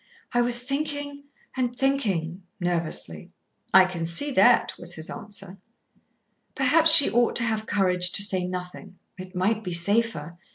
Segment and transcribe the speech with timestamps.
[0.33, 1.25] "I was thinking
[1.55, 3.29] and thinking," nervously.
[3.71, 5.59] "I can see that," was his answer.
[6.55, 8.97] Perhaps she ought to have courage to say nothing.
[9.19, 10.39] It might be safer.